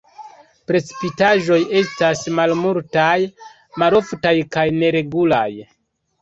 [0.69, 3.13] Precipitaĵoj estas malmultaj,
[3.83, 5.47] maloftaj kaj neregulaj.